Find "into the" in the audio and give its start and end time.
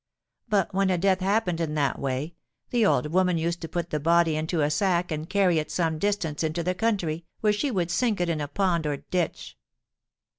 6.43-6.73